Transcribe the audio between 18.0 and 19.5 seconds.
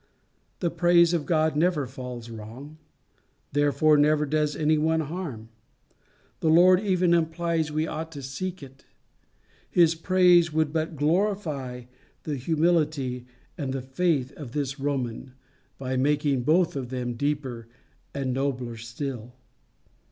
and nobler still.